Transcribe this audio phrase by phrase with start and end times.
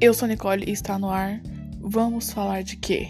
[0.00, 1.40] Eu sou Nicole e está no ar.
[1.80, 3.08] Vamos falar de quê?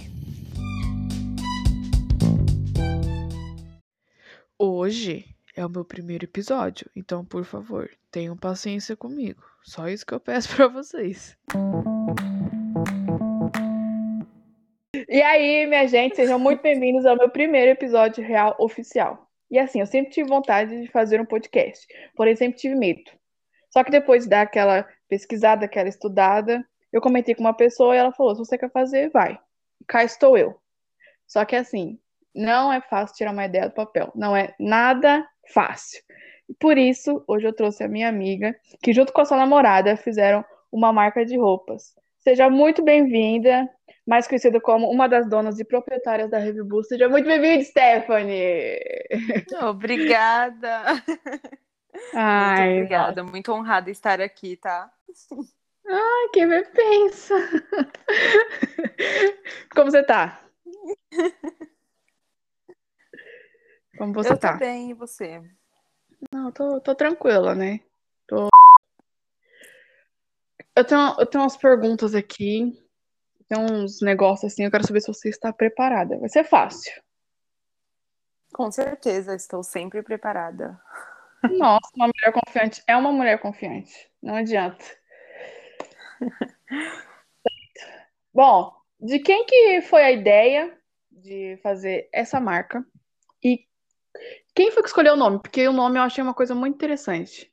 [4.58, 9.42] Hoje é o meu primeiro episódio, então por favor, tenham paciência comigo.
[9.62, 11.36] Só isso que eu peço para vocês.
[15.06, 19.28] E aí, minha gente, sejam muito bem-vindos ao meu primeiro episódio real oficial.
[19.50, 21.86] E assim, eu sempre tive vontade de fazer um podcast,
[22.16, 23.10] porém sempre tive medo.
[23.70, 27.98] Só que depois de dar aquela pesquisada, aquela estudada, eu comentei com uma pessoa e
[27.98, 29.38] ela falou: se você quer fazer, vai.
[29.86, 30.58] Cá estou eu.
[31.26, 31.98] Só que assim,
[32.34, 34.10] não é fácil tirar uma ideia do papel.
[34.14, 36.02] Não é nada fácil.
[36.58, 40.44] Por isso, hoje eu trouxe a minha amiga, que junto com a sua namorada fizeram
[40.72, 41.94] uma marca de roupas.
[42.18, 43.68] Seja muito bem-vinda,
[44.06, 48.78] mais conhecida como uma das donas e proprietárias da Review Seja muito bem-vinda, Stephanie!
[49.68, 51.02] Obrigada!
[52.14, 54.90] Ai, muito obrigada, muito honrada estar aqui, tá?
[55.90, 57.34] Ai, quem me pensa!
[59.74, 60.44] Como você tá?
[63.96, 64.52] Como você eu tá?
[64.52, 65.42] tô bem, e você?
[66.32, 67.80] Não, tô, tô tranquila, né?
[68.26, 68.48] Tô...
[70.76, 72.72] Eu tenho, eu tenho umas perguntas aqui,
[73.48, 76.18] tem uns negócios assim, eu quero saber se você está preparada.
[76.18, 76.92] Vai ser fácil.
[78.52, 80.78] Com certeza, estou sempre preparada.
[81.50, 84.10] Nossa, uma mulher confiante é uma mulher confiante.
[84.22, 84.84] Não adianta.
[88.32, 90.76] Bom, de quem que foi a ideia
[91.10, 92.84] de fazer essa marca?
[93.42, 93.66] E
[94.54, 95.38] quem foi que escolheu o nome?
[95.38, 97.52] Porque o nome eu achei uma coisa muito interessante.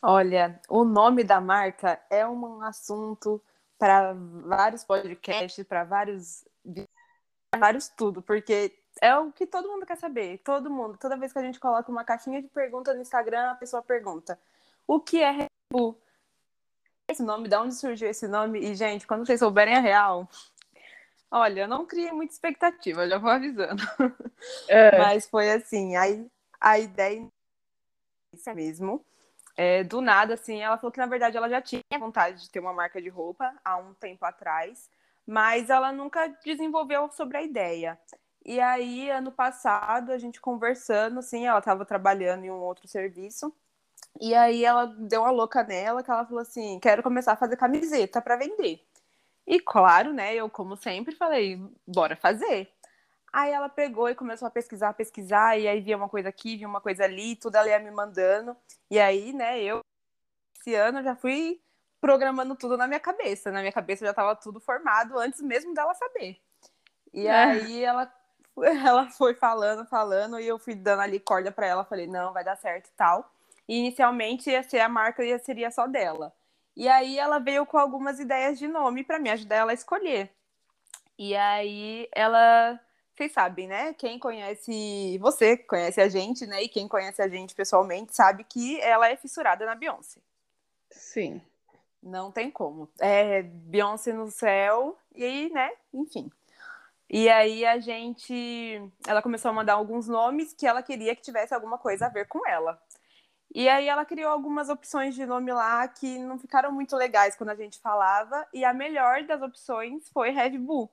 [0.00, 3.40] Olha, o nome da marca é um assunto
[3.78, 6.44] para vários podcasts, para vários
[7.56, 10.38] vários tudo, porque é o que todo mundo quer saber.
[10.38, 13.54] Todo mundo, toda vez que a gente coloca uma caixinha de pergunta no Instagram, a
[13.54, 14.38] pessoa pergunta:
[14.86, 15.98] "O que é Bull?"
[17.08, 18.60] Esse nome, de onde surgiu esse nome?
[18.60, 20.28] E gente, quando vocês souberem a real,
[21.30, 23.82] olha, eu não criei muita expectativa, já vou avisando.
[24.68, 24.98] É.
[24.98, 26.26] Mas foi assim, aí
[26.60, 27.28] a ideia
[28.46, 29.04] é mesmo.
[29.54, 32.60] É, do nada, assim, ela falou que na verdade ela já tinha vontade de ter
[32.60, 34.88] uma marca de roupa há um tempo atrás,
[35.26, 37.98] mas ela nunca desenvolveu sobre a ideia.
[38.44, 43.54] E aí, ano passado, a gente conversando, assim, ela estava trabalhando em um outro serviço,
[44.20, 47.56] e aí ela deu uma louca nela, que ela falou assim, quero começar a fazer
[47.56, 48.80] camiseta para vender.
[49.46, 52.70] E claro, né, eu como sempre falei, bora fazer.
[53.32, 56.68] Aí ela pegou e começou a pesquisar, pesquisar, e aí via uma coisa aqui, via
[56.68, 58.56] uma coisa ali, tudo ela ia me mandando.
[58.90, 59.80] E aí, né, eu
[60.54, 61.60] esse ano já fui
[62.00, 63.50] programando tudo na minha cabeça.
[63.50, 66.40] Na minha cabeça já estava tudo formado antes mesmo dela saber.
[67.12, 67.32] E é.
[67.32, 68.12] aí ela
[68.86, 72.44] ela foi falando, falando, e eu fui dando ali corda para ela, falei, não, vai
[72.44, 73.30] dar certo e tal.
[73.72, 76.30] E inicialmente ia ser a marca e seria só dela.
[76.76, 80.30] E aí ela veio com algumas ideias de nome para me ajudar ela a escolher.
[81.18, 82.78] E aí ela,
[83.14, 83.94] vocês sabem, né?
[83.94, 86.62] Quem conhece você, conhece a gente, né?
[86.62, 90.20] E quem conhece a gente pessoalmente sabe que ela é fissurada na Beyoncé.
[90.90, 91.40] Sim.
[92.02, 92.90] Não tem como.
[93.00, 95.72] É Beyoncé no céu e aí, né?
[95.94, 96.30] Enfim.
[97.08, 101.54] E aí a gente, ela começou a mandar alguns nomes que ela queria que tivesse
[101.54, 102.78] alguma coisa a ver com ela.
[103.54, 107.50] E aí ela criou algumas opções de nome lá que não ficaram muito legais quando
[107.50, 110.90] a gente falava, e a melhor das opções foi Red Bull.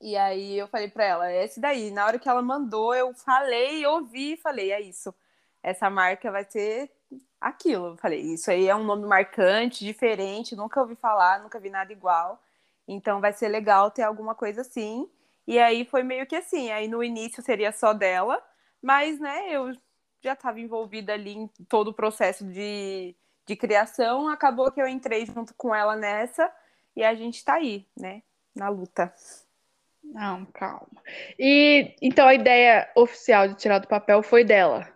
[0.00, 1.90] E aí eu falei para ela, é esse daí.
[1.90, 5.14] Na hora que ela mandou, eu falei, ouvi e falei, é isso.
[5.62, 6.90] Essa marca vai ser
[7.40, 7.88] aquilo.
[7.88, 11.90] Eu falei, isso aí é um nome marcante, diferente, nunca ouvi falar, nunca vi nada
[11.92, 12.40] igual.
[12.86, 15.08] Então vai ser legal ter alguma coisa assim.
[15.46, 18.42] E aí foi meio que assim, aí no início seria só dela,
[18.82, 19.72] mas né, eu
[20.26, 23.14] já estava envolvida ali em todo o processo de,
[23.46, 26.52] de criação, acabou que eu entrei junto com ela nessa
[26.94, 28.22] e a gente está aí, né,
[28.54, 29.12] na luta.
[30.02, 31.02] Não, calma.
[31.38, 34.88] E então a ideia oficial de tirar do papel foi dela.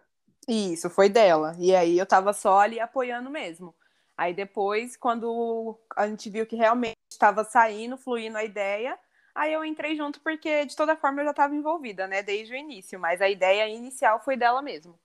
[0.48, 1.54] Isso, foi dela.
[1.58, 3.74] E aí eu tava só ali apoiando mesmo.
[4.16, 8.98] Aí depois, quando a gente viu que realmente estava saindo, fluindo a ideia,
[9.34, 12.56] aí eu entrei junto porque de toda forma eu já estava envolvida, né, desde o
[12.56, 14.98] início, mas a ideia inicial foi dela mesmo.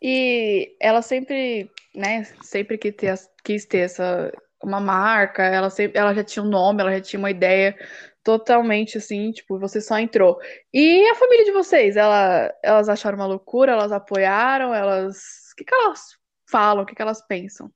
[0.00, 4.32] E ela sempre, né, sempre quis ter, quis ter essa,
[4.62, 7.76] uma marca, ela, sempre, ela já tinha um nome, ela já tinha uma ideia
[8.22, 10.38] totalmente assim, tipo, você só entrou.
[10.74, 15.52] E a família de vocês, ela, elas acharam uma loucura, elas apoiaram, elas.
[15.52, 17.70] O que, que elas falam, o que, que elas pensam?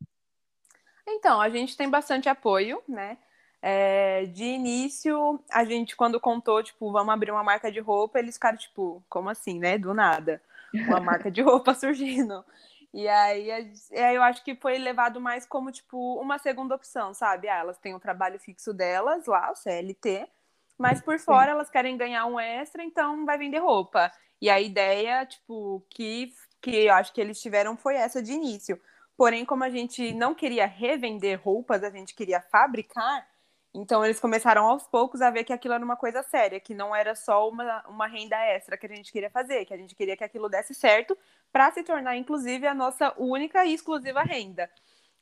[1.06, 3.16] Então, a gente tem bastante apoio, né?
[3.62, 8.34] É, de início, a gente, quando contou, tipo, vamos abrir uma marca de roupa, eles
[8.34, 9.78] ficaram, tipo, como assim, né?
[9.78, 10.42] Do nada.
[10.72, 12.44] Uma marca de roupa surgindo.
[12.92, 17.48] E aí, aí eu acho que foi levado mais como, tipo, uma segunda opção, sabe?
[17.48, 20.28] Ah, elas têm o trabalho fixo delas lá, o CLT,
[20.76, 21.50] mas por fora Sim.
[21.52, 24.10] elas querem ganhar um extra, então vai vender roupa.
[24.40, 28.80] E a ideia, tipo, que, que eu acho que eles tiveram foi essa de início.
[29.16, 33.28] Porém, como a gente não queria revender roupas, a gente queria fabricar,
[33.72, 36.94] então eles começaram aos poucos a ver que aquilo era uma coisa séria, que não
[36.94, 40.16] era só uma, uma renda extra que a gente queria fazer, que a gente queria
[40.16, 41.16] que aquilo desse certo
[41.52, 44.68] para se tornar, inclusive, a nossa única e exclusiva renda.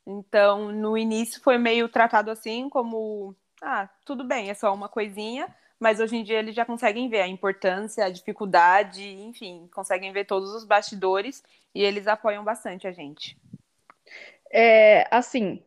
[0.05, 5.47] Então, no início foi meio tratado assim como, ah, tudo bem, é só uma coisinha,
[5.79, 10.25] mas hoje em dia eles já conseguem ver a importância, a dificuldade, enfim, conseguem ver
[10.25, 11.43] todos os bastidores
[11.73, 13.37] e eles apoiam bastante a gente.
[14.51, 15.63] É, assim,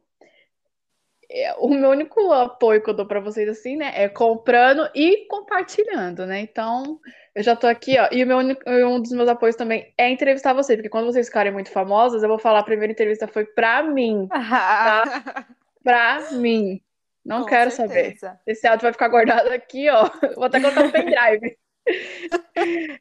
[1.59, 6.27] o meu único apoio que eu dou para vocês assim, né, é comprando e compartilhando,
[6.27, 6.41] né?
[6.41, 7.01] Então,
[7.35, 8.09] eu já tô aqui, ó.
[8.13, 11.27] E o meu único, um dos meus apoios também é entrevistar vocês, porque quando vocês
[11.29, 15.47] ficarem muito famosas, eu vou falar a primeira entrevista foi para mim, tá?
[15.83, 16.81] pra mim.
[17.25, 18.19] Não Com quero certeza.
[18.19, 18.41] saber.
[18.47, 20.11] Esse áudio vai ficar guardado aqui, ó.
[20.35, 21.57] Vou até colocar no pendrive.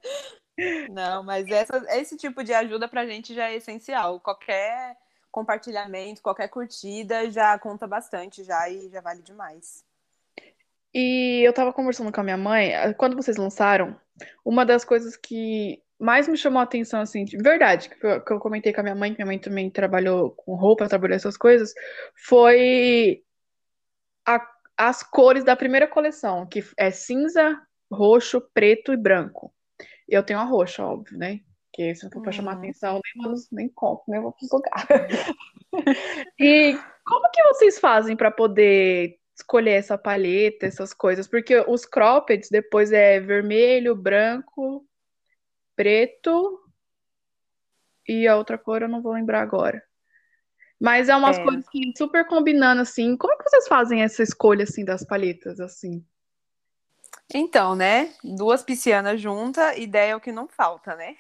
[0.92, 4.20] Não, mas essa, esse tipo de ajuda pra gente já é essencial.
[4.20, 4.96] Qualquer
[5.32, 9.84] compartilhamento, qualquer curtida já conta bastante já e já vale demais.
[10.94, 13.98] E eu tava conversando com a minha mãe, quando vocês lançaram,
[14.44, 18.34] uma das coisas que mais me chamou a atenção, assim, de verdade, que eu, que
[18.34, 21.38] eu comentei com a minha mãe, que minha mãe também trabalhou com roupa, trabalhou essas
[21.38, 21.74] coisas,
[22.16, 23.24] foi
[24.26, 24.46] a,
[24.76, 27.62] as cores da primeira coleção, que é cinza,
[27.92, 29.54] roxo, preto e branco.
[30.10, 31.40] Eu tenho a roxa, óbvio, né?
[31.72, 32.58] Porque se não for pra chamar uhum.
[32.60, 35.18] atenção, nem, vamos, nem compro, nem vou lugares.
[36.38, 41.30] e como que vocês fazem para poder escolher essa paleta, essas coisas?
[41.30, 44.86] Porque os croppeds depois é vermelho, branco,
[45.74, 46.60] preto
[48.06, 49.82] e a outra cor eu não vou lembrar agora.
[50.78, 51.44] Mas é umas é.
[51.44, 53.16] coisas que super combinando assim.
[53.16, 56.04] Como que vocês fazem essa escolha assim das paletas assim?
[57.34, 58.14] Então, né?
[58.24, 61.16] Duas piscianas juntas, ideia é o que não falta, né?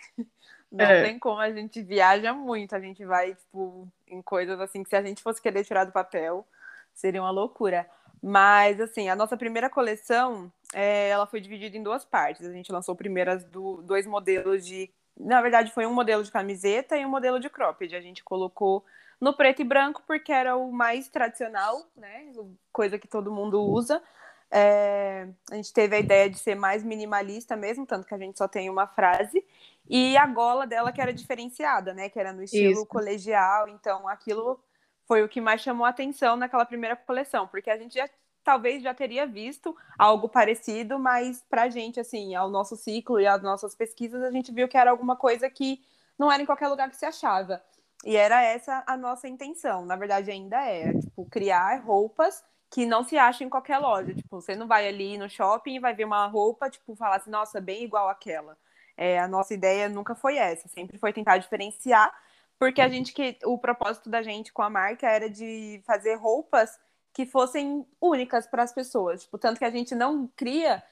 [0.72, 1.04] Não é.
[1.04, 4.96] tem como, a gente viaja muito, a gente vai, tipo, em coisas assim que se
[4.96, 6.48] a gente fosse querer tirar do papel,
[6.94, 7.86] seria uma loucura.
[8.24, 12.46] Mas, assim, a nossa primeira coleção, é, ela foi dividida em duas partes.
[12.46, 14.90] A gente lançou primeiro as do, dois modelos de...
[15.20, 17.96] Na verdade, foi um modelo de camiseta e um modelo de cropped.
[17.96, 18.86] A gente colocou
[19.20, 22.32] no preto e branco porque era o mais tradicional, né?
[22.72, 24.02] Coisa que todo mundo usa.
[24.50, 28.38] É, a gente teve a ideia de ser mais minimalista mesmo, tanto que a gente
[28.38, 29.44] só tem uma frase.
[29.94, 32.08] E a gola dela que era diferenciada, né?
[32.08, 32.86] Que era no estilo Isso.
[32.86, 33.68] colegial.
[33.68, 34.58] Então, aquilo
[35.06, 38.10] foi o que mais chamou a atenção naquela primeira coleção, porque a gente já
[38.42, 43.44] talvez já teria visto algo parecido, mas pra gente, assim, ao nosso ciclo e às
[43.44, 45.82] nossas pesquisas, a gente viu que era alguma coisa que
[46.18, 47.62] não era em qualquer lugar que se achava.
[48.06, 49.86] E era essa a nossa intenção.
[49.86, 54.14] Na verdade, ainda é, tipo, criar roupas que não se acham em qualquer loja.
[54.16, 57.30] Tipo, você não vai ali no shopping e vai ver uma roupa, tipo, falar assim,
[57.30, 58.58] nossa, bem igual àquela.
[59.04, 62.14] É, a nossa ideia nunca foi essa, sempre foi tentar diferenciar,
[62.60, 66.80] porque a gente que o propósito da gente com a marca era de fazer roupas
[67.12, 70.84] que fossem únicas para as pessoas, tipo, tanto que a gente não cria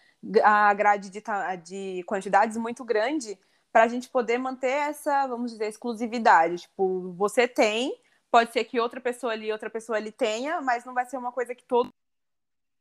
[0.44, 1.22] a grade de,
[1.64, 3.38] de quantidades muito grande
[3.72, 6.64] para a gente poder manter essa, vamos dizer, exclusividade.
[6.64, 7.96] Tipo, você tem,
[8.32, 11.32] pode ser que outra pessoa ali, outra pessoa ali tenha, mas não vai ser uma
[11.32, 11.94] coisa que todo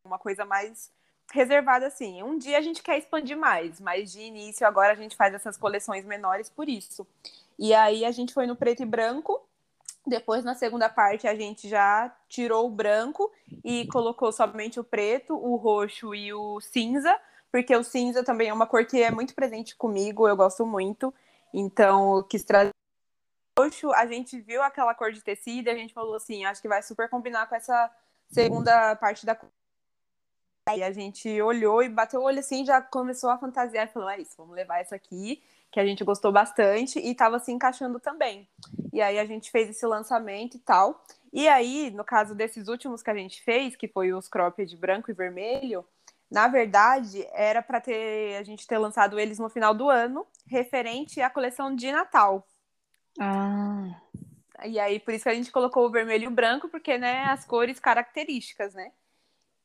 [0.03, 0.91] uma coisa mais
[1.33, 2.23] reservada assim.
[2.23, 5.57] Um dia a gente quer expandir mais, mas de início agora a gente faz essas
[5.57, 7.07] coleções menores por isso.
[7.59, 9.45] E aí a gente foi no preto e branco.
[10.07, 13.31] Depois, na segunda parte, a gente já tirou o branco
[13.63, 17.15] e colocou somente o preto, o roxo e o cinza,
[17.53, 21.13] porque o cinza também é uma cor que é muito presente comigo, eu gosto muito.
[21.53, 22.73] Então, quis trazer
[23.59, 23.93] roxo.
[23.93, 26.83] A gente viu aquela cor de tecido e a gente falou assim: acho que vai
[26.83, 27.91] super combinar com essa
[28.31, 29.37] segunda parte da
[30.69, 34.11] Aí a gente olhou e bateu o olho assim, já começou a fantasiar e falou:
[34.11, 37.99] é isso, vamos levar essa aqui, que a gente gostou bastante e estava se encaixando
[37.99, 38.47] também.
[38.93, 41.03] E aí a gente fez esse lançamento e tal.
[41.33, 45.11] E aí, no caso desses últimos que a gente fez, que foi os cropped branco
[45.11, 45.85] e vermelho,
[46.31, 51.21] na verdade, era para ter a gente ter lançado eles no final do ano, referente
[51.23, 52.47] à coleção de Natal.
[53.19, 54.01] Ah.
[54.65, 57.25] E aí, por isso que a gente colocou o vermelho e o branco, porque, né,
[57.25, 58.93] as cores características, né?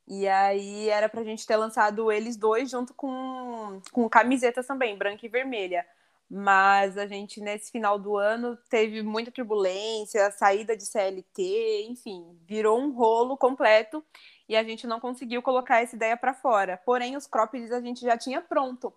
[0.07, 5.25] E aí era pra gente ter lançado eles dois junto com, com camisetas também, branca
[5.25, 5.85] e vermelha.
[6.29, 12.79] Mas a gente, nesse final do ano, teve muita turbulência, saída de CLT, enfim, virou
[12.79, 14.03] um rolo completo
[14.49, 16.79] e a gente não conseguiu colocar essa ideia para fora.
[16.85, 18.93] Porém, os croppeds a gente já tinha pronto.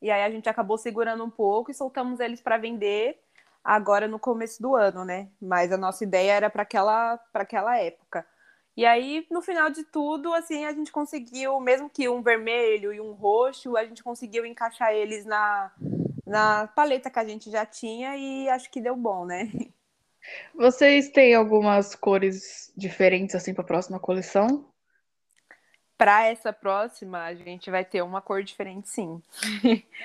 [0.00, 3.18] E aí a gente acabou segurando um pouco e soltamos eles para vender
[3.62, 5.28] agora no começo do ano, né?
[5.40, 8.26] Mas a nossa ideia era para aquela, aquela época.
[8.78, 13.00] E aí, no final de tudo, assim, a gente conseguiu, mesmo que um vermelho e
[13.00, 15.72] um roxo, a gente conseguiu encaixar eles na,
[16.24, 19.50] na paleta que a gente já tinha e acho que deu bom, né?
[20.54, 24.72] Vocês têm algumas cores diferentes assim para a próxima coleção?
[25.96, 29.20] Para essa próxima, a gente vai ter uma cor diferente, sim.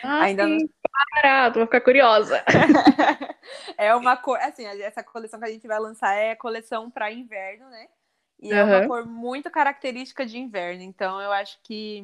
[0.02, 0.68] Ah, Ainda sim.
[1.24, 1.54] Não...
[1.54, 2.44] vou ficar curiosa.
[3.78, 7.12] é uma cor, assim, essa coleção que a gente vai lançar é a coleção para
[7.12, 7.88] inverno, né?
[8.44, 8.60] E uhum.
[8.60, 12.04] é uma cor muito característica de inverno, então eu acho que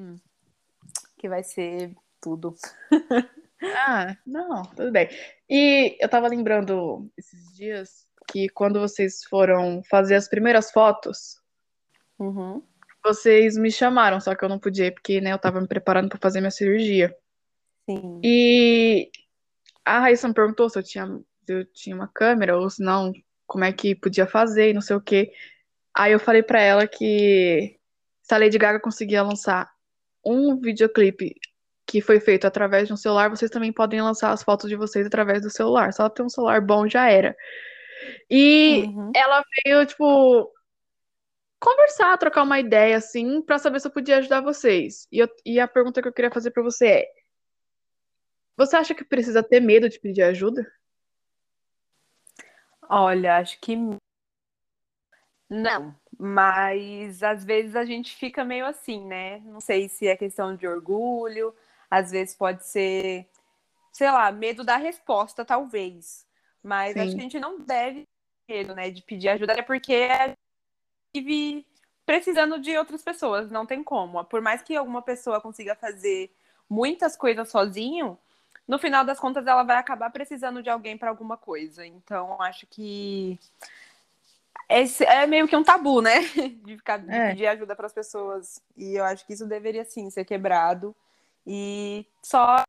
[1.17, 2.55] que vai ser tudo.
[3.75, 5.09] ah, não, tudo bem.
[5.49, 11.41] E eu tava lembrando esses dias que quando vocês foram fazer as primeiras fotos,
[12.17, 12.63] uhum.
[13.03, 16.19] vocês me chamaram, só que eu não podia, porque né, eu tava me preparando para
[16.19, 17.13] fazer minha cirurgia.
[17.85, 18.21] Sim.
[18.23, 19.11] E
[19.83, 21.05] a Raíssa me perguntou se eu tinha,
[21.45, 23.11] se eu tinha uma câmera, ou se não,
[23.45, 25.33] como é que podia fazer e não sei o quê.
[25.99, 27.77] Aí eu falei para ela que
[28.21, 29.69] se a Lady Gaga conseguia lançar
[30.25, 31.35] um videoclipe
[31.85, 35.05] que foi feito através de um celular, vocês também podem lançar as fotos de vocês
[35.05, 35.91] através do celular.
[35.91, 37.35] Só ter um celular bom já era.
[38.29, 39.11] E uhum.
[39.13, 40.49] ela veio, tipo,
[41.59, 45.05] conversar, trocar uma ideia, assim, para saber se eu podia ajudar vocês.
[45.11, 47.07] E, eu, e a pergunta que eu queria fazer para você é:
[48.55, 50.65] Você acha que precisa ter medo de pedir ajuda?
[52.89, 53.75] Olha, acho que
[55.49, 59.39] não, mas às vezes a gente fica meio assim, né?
[59.45, 61.55] Não sei se é questão de orgulho,
[61.89, 63.27] às vezes pode ser,
[63.91, 66.25] sei lá, medo da resposta, talvez.
[66.61, 66.99] Mas Sim.
[66.99, 68.07] acho que a gente não deve
[68.45, 70.37] ter medo, né, de pedir ajuda, até porque a gente
[71.13, 71.65] vive
[72.05, 74.23] precisando de outras pessoas, não tem como.
[74.25, 76.31] Por mais que alguma pessoa consiga fazer
[76.69, 78.17] muitas coisas sozinho,
[78.67, 81.85] no final das contas ela vai acabar precisando de alguém para alguma coisa.
[81.85, 83.39] Então, acho que
[84.69, 86.19] esse é meio que um tabu, né?
[86.63, 87.29] De ficar de é.
[87.29, 88.61] pedir ajuda para as pessoas.
[88.77, 90.95] E eu acho que isso deveria sim ser quebrado.
[91.45, 92.63] E só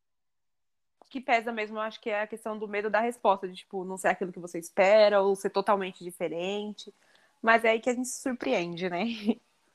[1.10, 3.84] que pesa mesmo, eu acho que é a questão do medo da resposta, de tipo,
[3.84, 6.94] não ser aquilo que você espera, ou ser totalmente diferente.
[7.42, 9.04] Mas é aí que a gente se surpreende, né?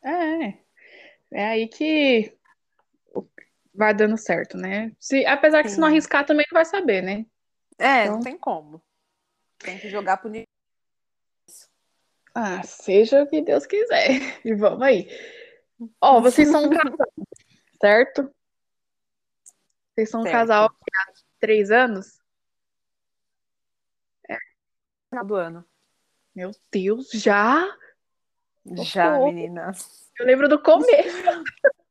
[0.01, 0.53] É.
[1.31, 2.33] É aí que
[3.74, 4.91] vai dando certo, né?
[5.00, 5.63] Se, apesar Sim.
[5.63, 7.25] que se não arriscar também não vai saber, né?
[7.77, 8.15] É, então...
[8.15, 8.81] não tem como.
[9.59, 10.29] Tem que jogar pro
[12.35, 14.09] Ah, seja o que Deus quiser.
[14.43, 15.07] E vamos aí.
[16.01, 17.07] Ó, vocês são um casal,
[17.81, 18.35] certo?
[19.93, 20.35] Vocês são um certo.
[20.35, 22.19] casal há três anos?
[24.29, 24.37] É.
[25.09, 25.65] Final do ano.
[26.35, 27.65] Meu Deus, já?
[28.83, 29.71] Já, oh, menina.
[30.19, 30.85] Eu lembro do começo.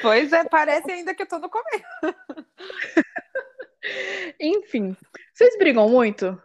[0.00, 1.84] Pois é, parece ainda que eu tô no começo.
[4.40, 4.96] Enfim,
[5.34, 6.42] vocês brigam muito?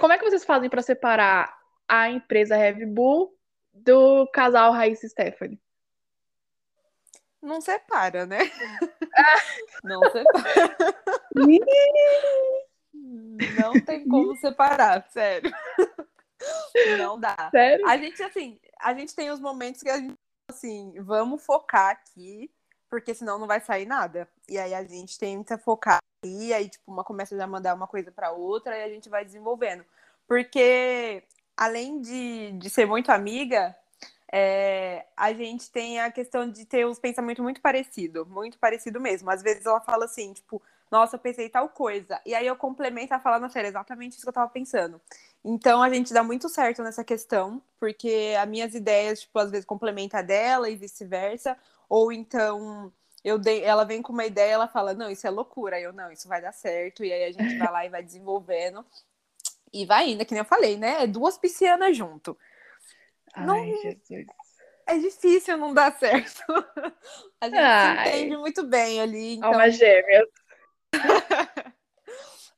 [0.00, 1.56] Como é que vocês fazem para separar
[1.88, 3.36] a empresa Heavy Bull
[3.72, 5.60] do casal Raíssa e Stephanie?
[7.42, 8.38] Não separa, né?
[9.84, 10.76] Não separa.
[13.60, 15.52] Não tem como separar, sério.
[16.98, 17.50] Não dá.
[17.50, 17.86] Sério?
[17.86, 20.16] A gente, assim, a gente tem os momentos que a gente,
[20.50, 22.50] assim, vamos focar aqui,
[22.88, 24.26] porque senão não vai sair nada.
[24.48, 28.10] E aí a gente tenta focar e aí, tipo, uma começa a mandar uma coisa
[28.10, 29.84] para outra e a gente vai desenvolvendo.
[30.26, 31.22] Porque,
[31.56, 33.76] além de, de ser muito amiga,
[34.32, 39.30] é, a gente tem a questão de ter os pensamentos muito parecidos, muito parecido mesmo.
[39.30, 42.20] Às vezes ela fala assim, tipo, nossa, eu pensei tal coisa.
[42.26, 45.00] E aí eu complemento a falar, nossa, era exatamente isso que eu tava pensando.
[45.44, 49.66] Então a gente dá muito certo nessa questão, porque as minhas ideias, tipo, às vezes
[49.66, 51.56] complementa a dela e vice-versa.
[51.88, 52.92] Ou então
[53.22, 55.80] eu dei, ela vem com uma ideia, ela fala, não, isso é loucura.
[55.80, 57.04] Eu, não, isso vai dar certo.
[57.04, 58.84] E aí a gente vai lá e vai desenvolvendo.
[59.74, 61.02] E vai indo, que nem eu falei, né?
[61.02, 62.38] É duas piscianas junto.
[63.34, 63.64] Ai, não...
[63.66, 64.26] Jesus.
[64.86, 66.42] É difícil não dar certo.
[67.40, 68.04] A gente Ai.
[68.04, 69.34] se entende muito bem ali.
[69.34, 69.50] Então...
[69.50, 70.28] Alma gêmea.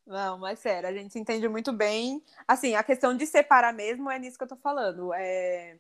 [0.07, 2.23] Não, mas sério, a gente se entende muito bem.
[2.47, 5.13] Assim, a questão de separar mesmo é nisso que eu tô falando.
[5.13, 5.79] É...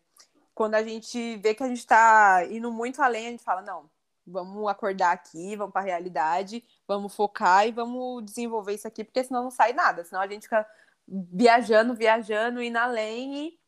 [0.52, 3.88] Quando a gente vê que a gente tá indo muito além, a gente fala, não,
[4.26, 9.22] vamos acordar aqui, vamos para a realidade, vamos focar e vamos desenvolver isso aqui, porque
[9.22, 10.02] senão não sai nada.
[10.02, 10.66] Senão a gente fica
[11.06, 13.58] viajando, viajando, indo além e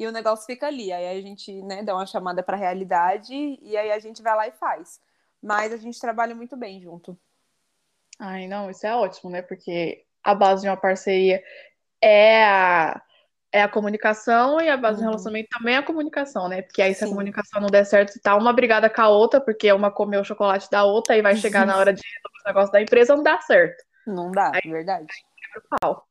[0.00, 0.90] e o negócio fica ali.
[0.90, 4.34] Aí a gente né, dá uma chamada para a realidade e aí a gente vai
[4.34, 4.98] lá e faz.
[5.42, 7.18] Mas a gente trabalha muito bem junto.
[8.18, 9.42] Ai, não, isso é ótimo, né?
[9.42, 11.42] Porque a base de uma parceria
[12.00, 13.02] é a,
[13.52, 15.04] é a comunicação e a base uhum.
[15.04, 16.62] do relacionamento também é a comunicação, né?
[16.62, 17.06] Porque aí se Sim.
[17.06, 20.24] a comunicação não der certo, tá uma brigada com a outra, porque uma comeu o
[20.24, 23.22] chocolate da outra e vai chegar na hora de resolver os negócios da empresa, não
[23.22, 23.84] dá certo.
[24.06, 25.06] Não dá, aí, é verdade.
[25.54, 26.09] Aí, pau.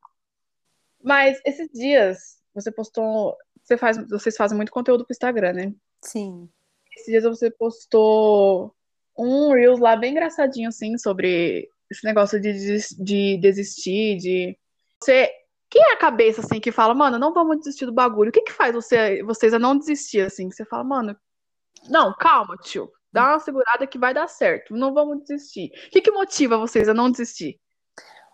[1.04, 3.36] Mas esses dias você postou.
[3.64, 5.74] Você faz, vocês fazem muito conteúdo pro Instagram, né?
[6.02, 6.50] Sim.
[6.96, 8.74] Esses dias você postou
[9.18, 14.58] um Reels lá bem engraçadinho, assim, sobre esse negócio de, de desistir, de.
[15.02, 15.32] Você.
[15.70, 18.30] Quem é a cabeça, assim, que fala, mano, não vamos desistir do bagulho?
[18.30, 20.50] O que que faz você, vocês a não desistir, assim?
[20.50, 21.16] Você fala, mano,
[21.88, 22.92] não, calma, tio.
[23.12, 24.76] Dá uma segurada que vai dar certo.
[24.76, 25.72] Não vamos desistir.
[25.88, 27.60] O que, que motiva vocês a não desistir?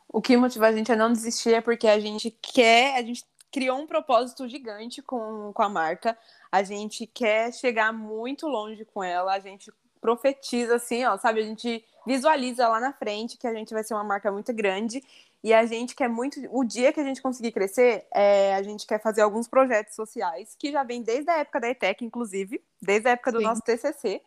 [0.07, 3.25] O que motiva a gente a não desistir é porque a gente quer, a gente
[3.51, 6.17] criou um propósito gigante com, com a marca.
[6.51, 9.33] A gente quer chegar muito longe com ela.
[9.33, 9.71] A gente
[10.01, 11.39] profetiza assim, ó, sabe?
[11.39, 15.01] A gente visualiza lá na frente que a gente vai ser uma marca muito grande
[15.45, 16.39] e a gente quer muito.
[16.51, 20.55] O dia que a gente conseguir crescer, é, a gente quer fazer alguns projetos sociais
[20.59, 23.45] que já vem desde a época da ETEC, inclusive, desde a época do Sim.
[23.45, 24.21] nosso TCC,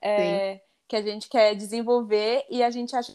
[0.00, 3.12] é, que a gente quer desenvolver e a gente acha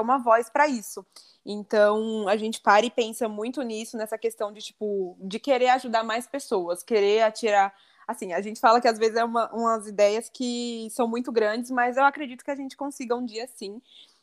[0.00, 1.04] uma voz para isso.
[1.44, 6.04] Então, a gente para e pensa muito nisso, nessa questão de, tipo, de querer ajudar
[6.04, 7.74] mais pessoas, querer atirar.
[8.06, 11.70] Assim, a gente fala que às vezes é uma, umas ideias que são muito grandes,
[11.70, 13.80] mas eu acredito que a gente consiga um dia sim,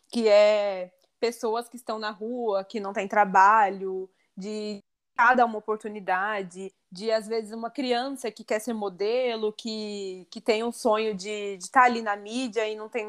[0.09, 4.83] que é pessoas que estão na rua, que não têm trabalho, de
[5.15, 10.63] cada uma oportunidade, de às vezes uma criança que quer ser modelo, que, que tem
[10.63, 13.07] um sonho de estar tá ali na mídia e não tem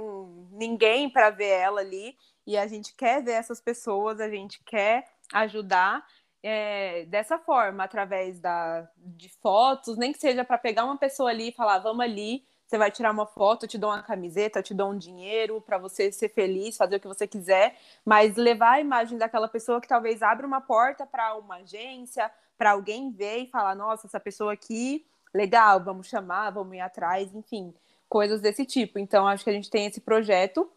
[0.53, 5.07] ninguém para ver ela ali e a gente quer ver essas pessoas, a gente quer
[5.33, 6.07] ajudar
[6.43, 11.49] é, dessa forma, através da, de fotos, nem que seja para pegar uma pessoa ali
[11.49, 14.63] e falar, vamos ali, você vai tirar uma foto, eu te dou uma camiseta, eu
[14.63, 18.75] te dou um dinheiro para você ser feliz, fazer o que você quiser, mas levar
[18.75, 23.39] a imagem daquela pessoa que talvez abra uma porta para uma agência, para alguém ver
[23.39, 27.75] e falar, nossa, essa pessoa aqui, legal, vamos chamar, vamos ir atrás, enfim,
[28.09, 28.99] coisas desse tipo.
[28.99, 30.71] Então, acho que a gente tem esse projeto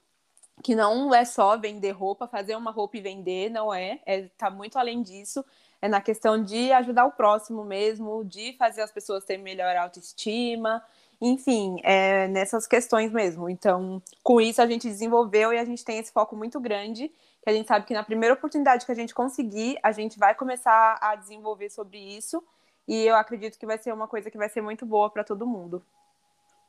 [0.64, 4.50] que não é só vender roupa, fazer uma roupa e vender, não é, é tá
[4.50, 5.44] muito além disso,
[5.82, 10.84] é na questão de ajudar o próximo mesmo, de fazer as pessoas terem melhor autoestima,
[11.22, 13.50] enfim, é nessas questões mesmo.
[13.50, 17.10] Então, com isso a gente desenvolveu e a gente tem esse foco muito grande,
[17.42, 20.36] que a gente sabe que na primeira oportunidade que a gente conseguir, a gente vai
[20.36, 22.44] começar a desenvolver sobre isso,
[22.88, 25.46] e eu acredito que vai ser uma coisa que vai ser muito boa para todo
[25.46, 25.82] mundo.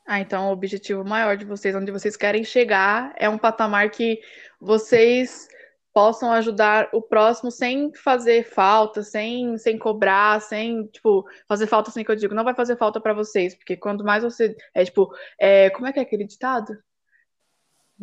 [0.05, 4.19] Ah, então o objetivo maior de vocês, onde vocês querem chegar, é um patamar que
[4.59, 5.47] vocês
[5.93, 12.03] possam ajudar o próximo sem fazer falta, sem, sem cobrar, sem, tipo, fazer falta assim
[12.03, 15.13] que eu digo, não vai fazer falta para vocês, porque quanto mais você, é tipo,
[15.39, 16.73] é, como é que é aquele ditado?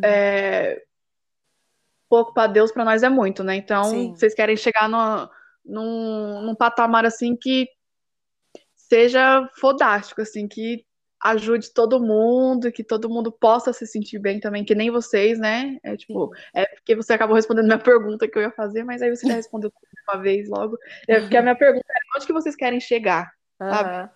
[0.05, 0.83] É,
[2.09, 3.57] pouco para Deus para nós é muito, né?
[3.57, 4.11] Então, Sim.
[4.15, 5.29] vocês querem chegar no,
[5.65, 7.69] num, num patamar assim que
[8.75, 10.85] seja fodástico, assim, que
[11.23, 15.79] ajude todo mundo, que todo mundo possa se sentir bem também, que nem vocês, né?
[15.83, 19.15] É tipo, é porque você acabou respondendo minha pergunta que eu ia fazer, mas aí
[19.15, 19.73] você já respondeu
[20.09, 20.79] uma vez logo.
[21.09, 23.71] É porque a minha pergunta é onde que vocês querem chegar, uhum.
[23.71, 24.11] sabe?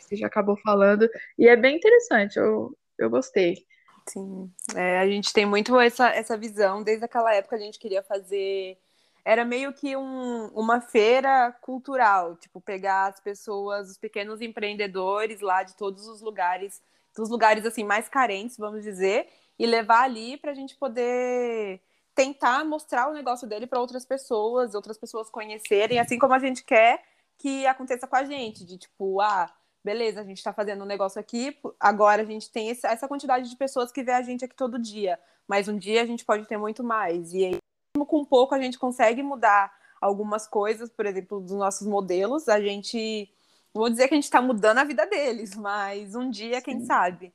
[0.00, 3.66] Você já acabou falando, e é bem interessante, eu, eu gostei.
[4.06, 8.04] Sim, é, a gente tem muito essa, essa visão, desde aquela época a gente queria
[8.04, 8.78] fazer
[9.26, 15.64] era meio que um, uma feira cultural, tipo, pegar as pessoas, os pequenos empreendedores lá
[15.64, 16.80] de todos os lugares,
[17.12, 21.80] dos lugares assim mais carentes, vamos dizer, e levar ali para a gente poder
[22.14, 26.62] tentar mostrar o negócio dele para outras pessoas, outras pessoas conhecerem, assim como a gente
[26.62, 27.02] quer
[27.36, 31.20] que aconteça com a gente, de tipo, ah, beleza, a gente está fazendo um negócio
[31.20, 34.78] aqui, agora a gente tem essa quantidade de pessoas que vê a gente aqui todo
[34.78, 37.32] dia, mas um dia a gente pode ter muito mais.
[37.32, 37.65] E aí
[38.04, 42.48] com pouco a gente consegue mudar algumas coisas, por exemplo, dos nossos modelos.
[42.48, 43.32] A gente,
[43.72, 46.64] vou dizer que a gente está mudando a vida deles, mas um dia, Sim.
[46.64, 47.32] quem sabe.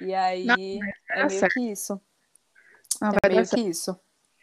[0.00, 0.56] E aí Não,
[1.10, 1.52] é meio certo.
[1.54, 2.00] que isso.
[3.00, 3.98] Não, é meio que isso.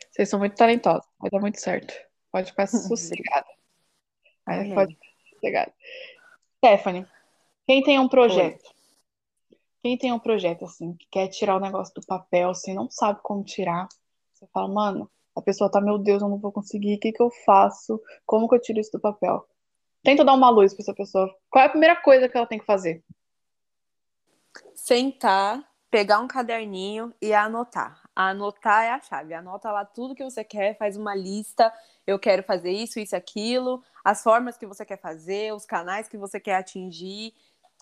[0.09, 1.93] Vocês são muito talentosos, vai dar muito certo.
[2.31, 3.47] Pode ficar sossegada.
[4.45, 5.73] Aí pode ficar sossegada.
[6.57, 7.07] Stephanie,
[7.67, 8.63] quem tem um projeto?
[8.65, 8.81] Oi.
[9.83, 13.19] Quem tem um projeto assim, que quer tirar o negócio do papel, assim, não sabe
[13.23, 13.87] como tirar,
[14.31, 17.21] você fala, mano, a pessoa tá, meu Deus, eu não vou conseguir, o que que
[17.21, 18.01] eu faço?
[18.25, 19.47] Como que eu tiro isso do papel?
[20.03, 21.33] Tenta dar uma luz para essa pessoa.
[21.49, 23.03] Qual é a primeira coisa que ela tem que fazer?
[24.73, 28.01] Sentar, pegar um caderninho e anotar.
[28.15, 29.33] Anotar é a chave.
[29.33, 31.71] Anota lá tudo que você quer, faz uma lista.
[32.05, 36.17] Eu quero fazer isso, isso, aquilo, as formas que você quer fazer, os canais que
[36.17, 37.33] você quer atingir.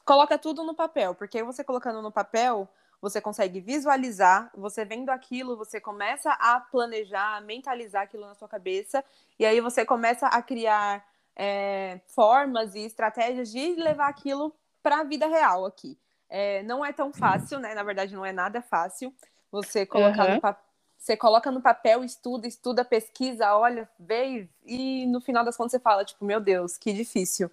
[0.05, 2.67] Coloca tudo no papel, porque você colocando no papel,
[3.01, 8.47] você consegue visualizar, você vendo aquilo, você começa a planejar, a mentalizar aquilo na sua
[8.47, 9.03] cabeça,
[9.37, 15.03] e aí você começa a criar é, formas e estratégias de levar aquilo para a
[15.03, 15.97] vida real aqui.
[16.29, 17.73] É, não é tão fácil, né?
[17.73, 19.13] Na verdade, não é nada fácil
[19.51, 20.35] você colocar uhum.
[20.35, 25.55] no papel você coloca no papel, estuda, estuda, pesquisa, olha, vê e no final das
[25.55, 27.49] contas você fala, tipo, meu Deus, que difícil.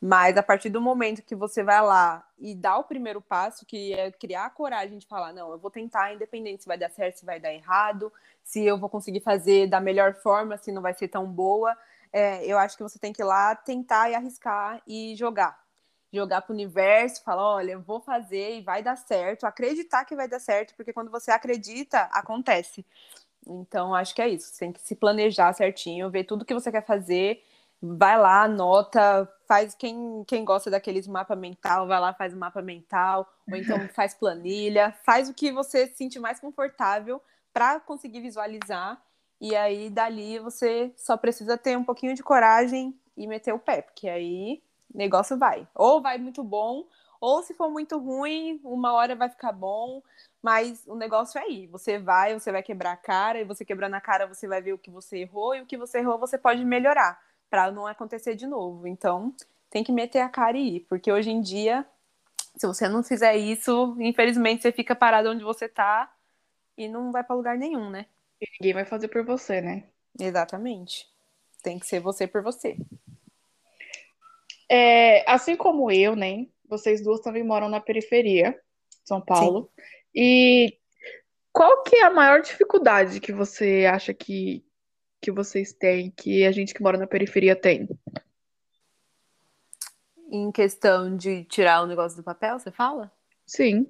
[0.00, 3.92] Mas a partir do momento que você vai lá e dá o primeiro passo, que
[3.92, 7.18] é criar a coragem de falar, não, eu vou tentar, independente se vai dar certo,
[7.18, 8.10] se vai dar errado,
[8.42, 11.76] se eu vou conseguir fazer da melhor forma, se não vai ser tão boa,
[12.10, 15.60] é, eu acho que você tem que ir lá tentar e arriscar e jogar.
[16.10, 20.16] Jogar para o universo, falar, olha, eu vou fazer e vai dar certo, acreditar que
[20.16, 22.86] vai dar certo, porque quando você acredita, acontece.
[23.46, 24.48] Então, acho que é isso.
[24.48, 27.44] Você tem que se planejar certinho, ver tudo que você quer fazer
[27.82, 32.60] vai lá, anota, faz quem, quem gosta daqueles mapa mental, vai lá, faz o mapa
[32.60, 38.20] mental, ou então faz planilha, faz o que você se sentir mais confortável para conseguir
[38.20, 39.00] visualizar.
[39.40, 43.80] E aí, dali, você só precisa ter um pouquinho de coragem e meter o pé,
[43.80, 44.62] porque aí
[44.94, 45.66] o negócio vai.
[45.74, 46.86] Ou vai muito bom,
[47.18, 50.02] ou se for muito ruim, uma hora vai ficar bom,
[50.42, 51.66] mas o negócio é aí.
[51.68, 54.74] Você vai, você vai quebrar a cara, e você quebrando a cara, você vai ver
[54.74, 57.18] o que você errou, e o que você errou, você pode melhorar
[57.50, 58.86] para não acontecer de novo.
[58.86, 59.34] Então,
[59.68, 61.84] tem que meter a cara e ir, porque hoje em dia,
[62.56, 66.10] se você não fizer isso, infelizmente você fica parado onde você tá
[66.78, 68.06] e não vai para lugar nenhum, né?
[68.40, 69.84] E ninguém vai fazer por você, né?
[70.18, 71.06] Exatamente.
[71.62, 72.76] Tem que ser você por você.
[74.68, 76.46] É, assim como eu, né?
[76.68, 78.58] Vocês duas também moram na periferia,
[79.04, 79.70] São Paulo.
[79.74, 79.82] Sim.
[80.14, 80.78] E
[81.52, 84.64] qual que é a maior dificuldade que você acha que,
[85.20, 87.88] que vocês têm, que a gente que mora na periferia tem?
[90.30, 93.12] Em questão de tirar o negócio do papel, você fala?
[93.46, 93.86] Sim.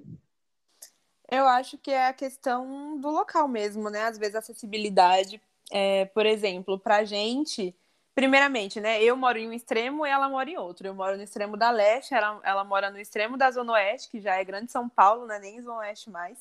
[1.29, 4.03] Eu acho que é a questão do local mesmo, né?
[4.03, 5.41] Às vezes a acessibilidade,
[5.71, 7.73] é, por exemplo, pra gente,
[8.13, 9.01] primeiramente, né?
[9.01, 10.85] Eu moro em um extremo e ela mora em outro.
[10.85, 14.19] Eu moro no extremo da leste, ela, ela mora no extremo da zona oeste, que
[14.19, 16.37] já é grande São Paulo, não é nem zona oeste mais.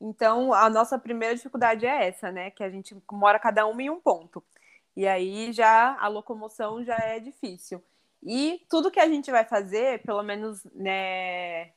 [0.00, 2.50] Então, a nossa primeira dificuldade é essa, né?
[2.50, 4.42] Que a gente mora cada uma em um ponto.
[4.96, 7.82] E aí já a locomoção já é difícil.
[8.22, 11.72] E tudo que a gente vai fazer, pelo menos, né,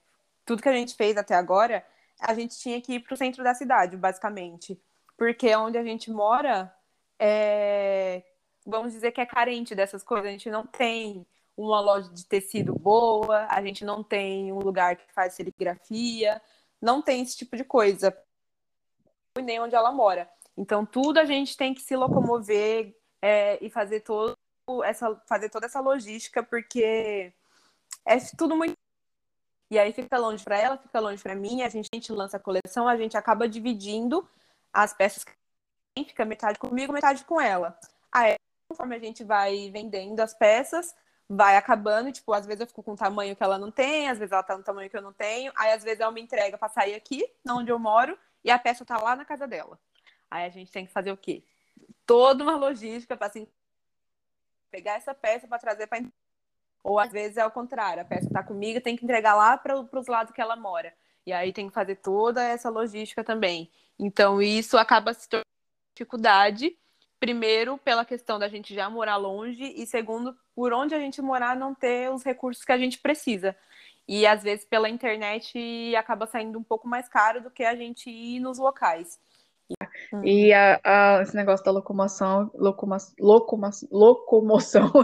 [0.45, 1.85] tudo que a gente fez até agora,
[2.19, 4.79] a gente tinha que ir para o centro da cidade, basicamente.
[5.17, 6.73] Porque onde a gente mora,
[7.19, 8.23] é,
[8.65, 10.27] vamos dizer que é carente dessas coisas.
[10.27, 14.95] A gente não tem uma loja de tecido boa, a gente não tem um lugar
[14.95, 16.41] que faz serigrafia,
[16.83, 18.15] não tem esse tipo de coisa,
[19.41, 20.29] nem onde ela mora.
[20.57, 24.35] Então, tudo a gente tem que se locomover é, e fazer, todo
[24.83, 27.33] essa, fazer toda essa logística, porque
[28.05, 28.75] é tudo muito.
[29.71, 32.35] E aí fica longe para ela, fica longe para mim, a gente, a gente lança
[32.35, 34.27] a coleção, a gente acaba dividindo
[34.71, 35.25] as peças
[36.03, 37.77] fica metade comigo, metade com ela.
[38.11, 38.35] Aí,
[38.67, 40.95] conforme a gente vai vendendo as peças,
[41.35, 44.17] vai acabando, tipo, às vezes eu fico com um tamanho que ela não tem, às
[44.17, 46.57] vezes ela tá no tamanho que eu não tenho, aí às vezes ela me entrega
[46.57, 49.79] para sair aqui, onde eu moro, e a peça tá lá na casa dela.
[50.29, 51.43] Aí a gente tem que fazer o quê?
[52.05, 53.47] Toda uma logística para assim,
[54.69, 56.03] pegar essa peça para trazer para
[56.83, 59.79] ou às vezes é o contrário, a peça tá comigo, tem que entregar lá para
[59.79, 60.93] os lados que ela mora.
[61.25, 63.71] E aí tem que fazer toda essa logística também.
[63.97, 65.47] Então isso acaba se tornando
[65.95, 66.77] dificuldade
[67.23, 71.55] primeiro, pela questão da gente já morar longe, e segundo, por onde a gente morar
[71.55, 73.55] não ter os recursos que a gente precisa.
[74.05, 78.09] E às vezes pela internet acaba saindo um pouco mais caro do que a gente
[78.09, 79.17] ir nos locais.
[80.21, 84.91] E a, a, esse negócio da locomoção, locoma, locoma, locomoção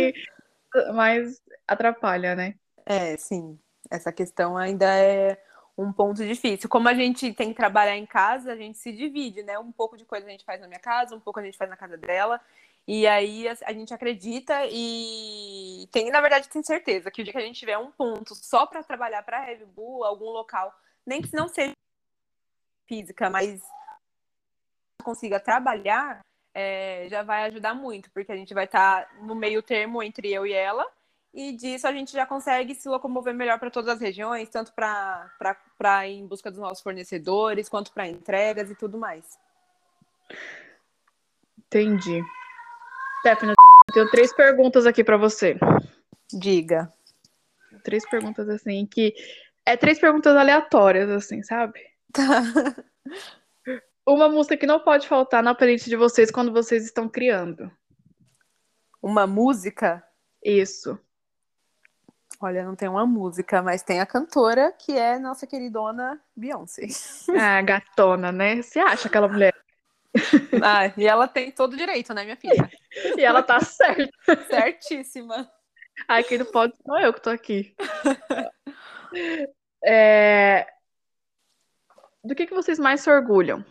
[0.94, 2.54] mais atrapalha, né?
[2.86, 3.58] É, sim.
[3.90, 5.38] Essa questão ainda é
[5.76, 6.68] um ponto difícil.
[6.68, 9.58] Como a gente tem que trabalhar em casa, a gente se divide, né?
[9.58, 11.70] Um pouco de coisa a gente faz na minha casa, um pouco a gente faz
[11.70, 12.40] na casa dela.
[12.86, 17.32] E aí a, a gente acredita e tem, na verdade, tem certeza que o dia
[17.32, 20.74] que a gente tiver um ponto só para trabalhar para a Red Bull, algum local,
[21.06, 21.74] nem que não seja
[22.86, 23.62] física, mas
[25.02, 26.20] consiga trabalhar,
[26.54, 30.32] é, já vai ajudar muito, porque a gente vai estar tá no meio termo entre
[30.32, 30.86] eu e ela
[31.34, 36.08] e disso a gente já consegue se locomover melhor para todas as regiões, tanto para
[36.08, 39.38] ir em busca dos nossos fornecedores, quanto para entregas e tudo mais.
[41.58, 42.22] Entendi.
[43.20, 43.54] Stephanie,
[43.88, 45.56] eu tenho três perguntas aqui para você.
[46.30, 46.92] Diga.
[47.82, 49.14] Três perguntas assim que
[49.64, 51.80] é três perguntas aleatórias assim, sabe?
[52.12, 52.42] Tá.
[54.06, 57.70] Uma música que não pode faltar na playlist de vocês quando vocês estão criando.
[59.00, 60.04] Uma música?
[60.44, 60.98] Isso.
[62.44, 66.88] Olha, não tem uma música, mas tem a cantora, que é nossa queridona Beyoncé.
[67.38, 68.60] Ah, gatona, né?
[68.60, 69.54] Você acha aquela mulher?
[70.60, 72.68] Ah, e ela tem todo o direito, né, minha filha?
[73.16, 74.10] e ela tá certa.
[74.48, 75.48] Certíssima.
[76.08, 77.74] Ai, quem não pode sou eu que tô aqui.
[79.84, 80.64] É...
[82.24, 83.64] do que, que vocês mais se orgulham?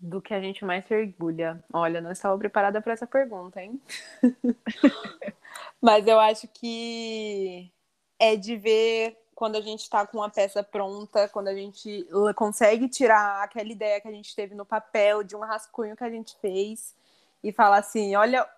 [0.00, 1.64] Do que a gente mais se orgulha?
[1.72, 3.80] Olha, não estava preparada para essa pergunta, hein?
[5.84, 7.70] Mas eu acho que
[8.18, 12.88] é de ver quando a gente está com uma peça pronta, quando a gente consegue
[12.88, 16.34] tirar aquela ideia que a gente teve no papel, de um rascunho que a gente
[16.40, 16.94] fez,
[17.42, 18.48] e falar assim: olha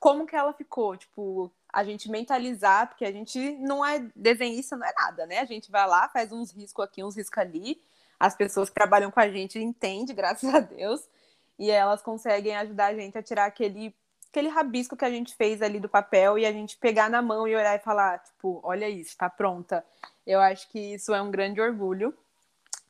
[0.00, 0.96] como que ela ficou.
[0.96, 5.38] Tipo, a gente mentalizar, porque a gente não é desenhista, não é nada, né?
[5.38, 7.80] A gente vai lá, faz uns riscos aqui, uns riscos ali.
[8.18, 11.08] As pessoas que trabalham com a gente entendem, graças a Deus,
[11.56, 13.94] e elas conseguem ajudar a gente a tirar aquele
[14.32, 17.46] aquele rabisco que a gente fez ali do papel e a gente pegar na mão
[17.46, 19.84] e olhar e falar, tipo, olha isso, tá pronta.
[20.26, 22.14] Eu acho que isso é um grande orgulho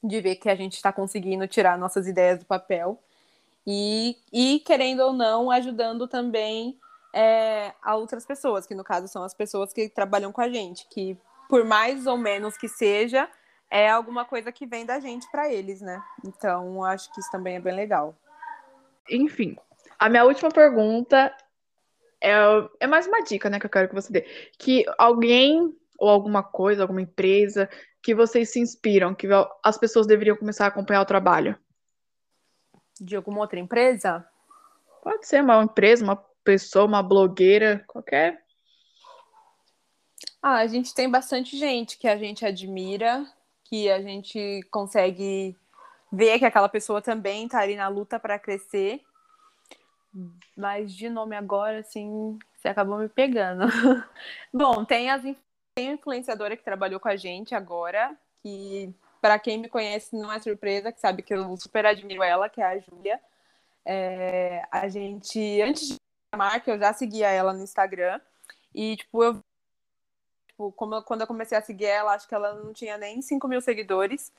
[0.03, 3.03] de ver que a gente está conseguindo tirar nossas ideias do papel
[3.67, 6.79] e, e querendo ou não, ajudando também
[7.13, 10.87] é, a outras pessoas, que no caso são as pessoas que trabalham com a gente,
[10.89, 13.29] que por mais ou menos que seja,
[13.69, 16.01] é alguma coisa que vem da gente para eles, né?
[16.25, 18.15] Então, acho que isso também é bem legal.
[19.11, 19.57] Enfim,
[20.03, 21.33] a minha última pergunta
[22.21, 22.33] é,
[22.81, 24.23] é mais uma dica, né, que eu quero que você dê.
[24.59, 27.71] Que alguém ou alguma coisa, alguma empresa
[28.03, 29.29] que vocês se inspiram, que
[29.63, 31.57] as pessoas deveriam começar a acompanhar o trabalho?
[33.01, 34.27] De alguma outra empresa?
[35.05, 38.43] Pode ser uma empresa, uma pessoa, uma blogueira, qualquer.
[40.43, 43.25] Ah, a gente tem bastante gente que a gente admira,
[43.63, 45.57] que a gente consegue
[46.13, 49.01] ver que aquela pessoa também está ali na luta para crescer.
[50.57, 53.67] Mas de nome agora, assim, você acabou me pegando.
[54.53, 55.23] Bom, tem as
[55.75, 60.31] tem a influenciadora que trabalhou com a gente agora, que para quem me conhece não
[60.31, 63.21] é surpresa, que sabe que eu super admiro ela, que é a Júlia.
[63.85, 65.97] É, a gente, antes de
[66.33, 68.21] a marca, eu já seguia ela no Instagram.
[68.75, 69.41] E, tipo, eu.
[70.49, 73.47] Tipo, como quando eu comecei a seguir ela, acho que ela não tinha nem 5
[73.49, 74.33] mil seguidores.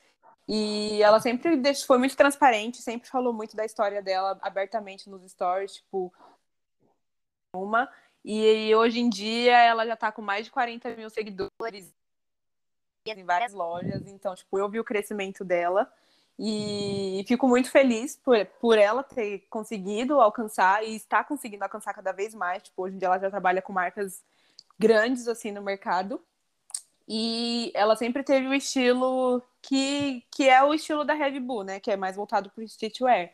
[0.48, 5.76] E ela sempre foi muito transparente, sempre falou muito da história dela abertamente nos stories,
[5.76, 6.14] tipo,
[7.56, 7.90] uma.
[8.26, 11.94] E hoje em dia ela já tá com mais de 40 mil seguidores
[13.06, 14.06] em várias lojas.
[14.08, 15.92] Então, tipo, eu vi o crescimento dela
[16.38, 22.12] e fico muito feliz por, por ela ter conseguido alcançar e está conseguindo alcançar cada
[22.12, 22.64] vez mais.
[22.64, 24.24] Tipo, hoje em dia ela já trabalha com marcas
[24.80, 26.22] grandes assim no mercado.
[27.08, 31.80] E ela sempre teve o estilo que, que é o estilo da Red Bull, né?
[31.80, 33.32] Que é mais voltado para o streetwear.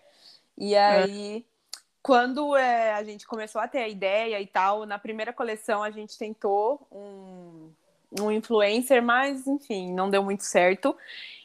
[0.58, 0.80] E é.
[0.80, 1.82] aí, é.
[2.02, 5.92] quando é, a gente começou a ter a ideia e tal, na primeira coleção a
[5.92, 7.72] gente tentou um,
[8.20, 10.96] um influencer, mas enfim, não deu muito certo.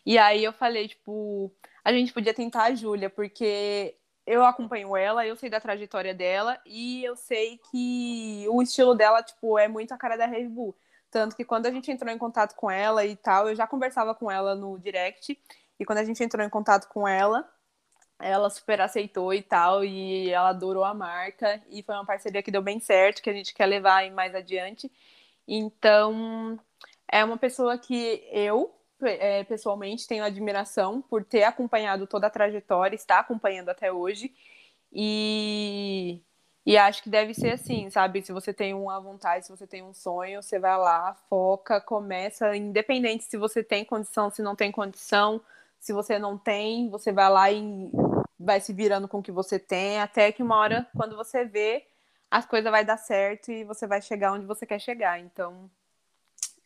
[0.04, 1.50] E aí eu falei, tipo,
[1.84, 3.94] a gente podia tentar a Júlia, porque
[4.26, 9.22] eu acompanho ela, eu sei da trajetória dela e eu sei que o estilo dela,
[9.22, 10.74] tipo, é muito a cara da Red Bull.
[11.14, 14.16] Tanto que quando a gente entrou em contato com ela e tal, eu já conversava
[14.16, 15.38] com ela no direct.
[15.78, 17.48] E quando a gente entrou em contato com ela,
[18.20, 19.84] ela super aceitou e tal.
[19.84, 21.62] E ela adorou a marca.
[21.70, 24.90] E foi uma parceria que deu bem certo, que a gente quer levar mais adiante.
[25.46, 26.58] Então,
[27.08, 32.96] é uma pessoa que eu, é, pessoalmente, tenho admiração por ter acompanhado toda a trajetória,
[32.96, 34.34] está acompanhando até hoje.
[34.92, 36.20] E
[36.66, 38.22] e acho que deve ser assim, sabe?
[38.22, 42.56] Se você tem uma vontade, se você tem um sonho, você vai lá, foca, começa,
[42.56, 45.40] independente se você tem condição, se não tem condição,
[45.78, 47.90] se você não tem, você vai lá e
[48.40, 51.86] vai se virando com o que você tem, até que uma hora, quando você vê,
[52.30, 55.20] as coisas vai dar certo e você vai chegar onde você quer chegar.
[55.20, 55.70] Então,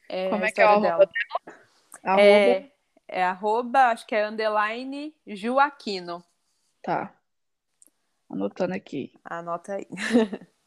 [0.09, 1.11] é Como é que é o dela.
[2.05, 2.23] Arroba?
[2.23, 2.71] É,
[3.09, 6.25] é arroba, acho que é underline Joaquino.
[6.83, 7.13] Tá.
[8.31, 9.13] Anotando aqui.
[9.25, 9.87] Anota aí.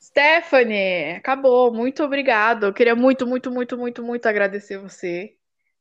[0.00, 1.72] Stephanie, acabou.
[1.72, 2.66] Muito obrigado.
[2.66, 5.36] Eu queria muito, muito, muito, muito, muito agradecer você,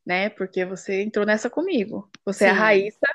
[0.06, 0.30] né?
[0.30, 2.10] Porque você entrou nessa comigo.
[2.25, 2.45] Você Sim.
[2.45, 3.08] é a Raíssa.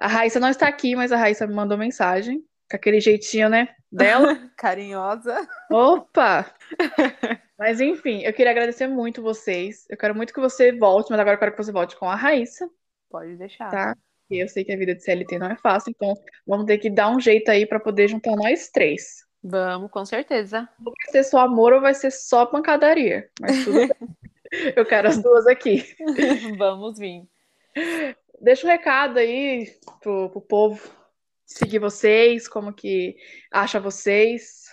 [0.00, 2.44] A Raíssa não está aqui, mas a Raíssa me mandou mensagem.
[2.68, 3.74] Com aquele jeitinho, né?
[3.92, 4.50] Dela.
[4.58, 5.48] Carinhosa.
[5.70, 6.52] Opa!
[7.56, 9.86] mas enfim, eu queria agradecer muito vocês.
[9.88, 12.16] Eu quero muito que você volte, mas agora eu quero que você volte com a
[12.16, 12.68] Raíssa.
[13.08, 13.70] Pode deixar.
[13.70, 13.96] Tá?
[14.30, 16.14] E eu sei que a vida de CLT não é fácil, então
[16.46, 19.24] vamos ter que dar um jeito aí para poder juntar nós três.
[19.42, 20.68] Vamos, com certeza.
[20.80, 23.28] Vai ser só amor ou vai ser só pancadaria?
[23.40, 23.90] Mas tudo bem.
[24.76, 25.84] Eu quero as duas aqui.
[26.58, 27.28] vamos vir.
[28.40, 30.90] Deixa um recado aí pro, pro povo
[31.44, 33.16] seguir vocês, como que
[33.52, 34.65] acha vocês.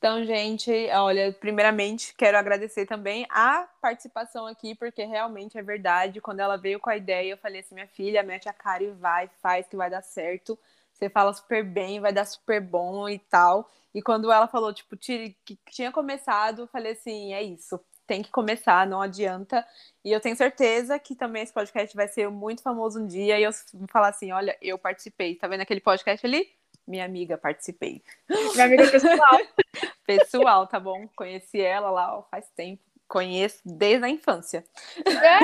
[0.00, 6.22] Então, gente, olha, primeiramente quero agradecer também a participação aqui, porque realmente é verdade.
[6.22, 8.90] Quando ela veio com a ideia, eu falei assim: minha filha, mete a cara e
[8.92, 10.58] vai, faz que vai dar certo.
[10.94, 13.70] Você fala super bem, vai dar super bom e tal.
[13.94, 15.36] E quando ela falou, tipo, que
[15.70, 19.66] tinha começado, eu falei assim: é isso, tem que começar, não adianta.
[20.02, 23.42] E eu tenho certeza que também esse podcast vai ser muito famoso um dia e
[23.42, 25.34] eu vou falar assim, olha, eu participei.
[25.36, 26.48] Tá vendo aquele podcast ali?
[26.90, 28.02] Minha amiga, participei.
[28.28, 29.38] Minha amiga pessoal.
[30.04, 31.06] pessoal, tá bom?
[31.14, 32.82] Conheci ela lá ó, faz tempo.
[33.06, 34.64] Conheço desde a infância.
[35.06, 35.38] É.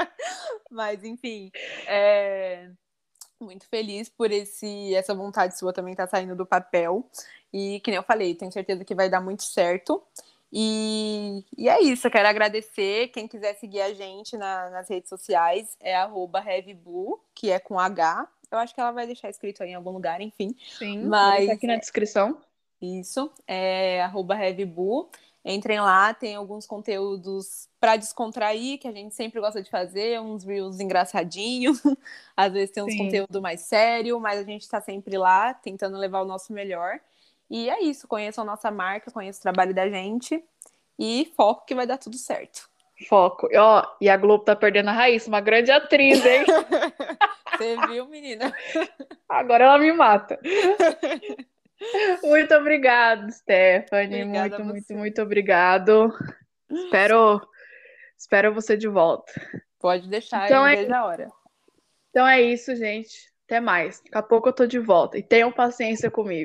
[0.70, 1.52] Mas, enfim,
[1.86, 2.70] é...
[3.38, 7.06] muito feliz por esse essa vontade sua também estar tá saindo do papel.
[7.52, 10.02] E, que nem eu falei, tenho certeza que vai dar muito certo.
[10.50, 13.08] E, e é isso, eu quero agradecer.
[13.08, 18.26] Quem quiser seguir a gente na, nas redes sociais é @heavybu, que é com H.
[18.52, 20.54] Eu acho que ela vai deixar escrito aí em algum lugar, enfim.
[20.78, 22.40] Sim, mas aqui na descrição.
[22.80, 25.08] Isso, é @heavybu.
[25.44, 30.44] Entrem lá, tem alguns conteúdos para descontrair, que a gente sempre gosta de fazer, uns
[30.44, 31.82] reels engraçadinhos,
[32.36, 32.98] às vezes tem uns Sim.
[32.98, 37.00] conteúdo mais sério, mas a gente está sempre lá tentando levar o nosso melhor.
[37.50, 40.42] E é isso, conheçam a nossa marca, conheçam o trabalho da gente
[40.96, 42.70] e foco que vai dar tudo certo.
[43.08, 43.48] Foco.
[43.50, 46.44] E, ó, e a Globo tá perdendo a Raíssa, uma grande atriz, hein?
[47.56, 48.52] Você viu, menina?
[49.28, 50.38] Agora ela me mata.
[52.22, 54.22] Muito obrigado, Stephanie.
[54.22, 56.12] Obrigada muito, muito, muito obrigado.
[56.70, 57.40] Espero,
[58.16, 59.32] espero você de volta.
[59.80, 60.76] Pode deixar, então eu é...
[60.76, 61.28] vejo a hora.
[62.10, 63.32] Então é isso, gente.
[63.46, 64.00] Até mais.
[64.04, 65.18] Daqui a pouco eu tô de volta.
[65.18, 66.40] E tenham paciência comigo.